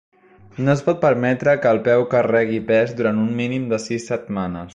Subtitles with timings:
[0.67, 4.69] No es pot permetre que el peu carregui pes durant un mínim de sis setmanes.